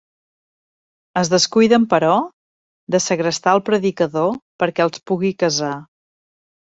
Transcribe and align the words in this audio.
Es 1.21 1.29
descuiden, 1.33 1.85
però, 1.91 2.15
de 2.95 3.03
segrestar 3.09 3.55
el 3.59 3.63
predicador 3.71 4.33
perquè 4.65 4.87
els 4.87 5.05
pugui 5.11 5.33
casar. 5.45 5.75